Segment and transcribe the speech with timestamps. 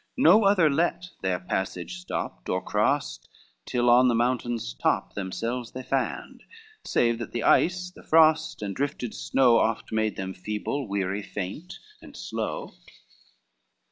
[0.17, 3.29] No other let their passage stopped or crossed;
[3.67, 6.41] Till on the mountain's top themselves they land,
[6.83, 11.77] Save that the ice, the frost, and drifted snow, Oft made them feeble, weary, faint
[12.01, 12.73] and slow.